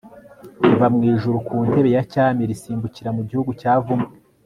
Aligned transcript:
riva 0.63 0.87
mu 0.95 1.01
ijuru 1.13 1.37
ku 1.47 1.55
ntebe 1.67 1.89
ya 1.95 2.03
cyami 2.13 2.41
risimbukira 2.51 3.09
mu 3.17 3.21
gihugu 3.29 3.51
cyavumwe 3.59 4.09